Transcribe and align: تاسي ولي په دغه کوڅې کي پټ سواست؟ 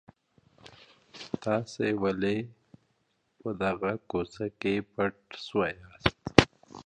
تاسي 1.43 1.89
ولي 2.01 2.37
په 3.39 3.49
دغه 3.61 3.91
کوڅې 4.09 4.47
کي 4.61 4.75
پټ 4.93 5.15
سواست؟ 5.45 6.05